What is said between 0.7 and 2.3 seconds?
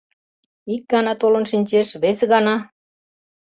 Ик гана толын шинчеш, вес